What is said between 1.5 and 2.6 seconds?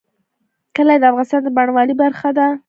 بڼوالۍ برخه ده.